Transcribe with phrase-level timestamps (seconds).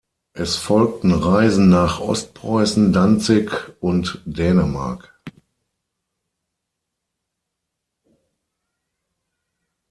[0.33, 3.51] Es folgten Reisen nach Ostpreußen, Danzig
[3.83, 5.21] und Dänemark.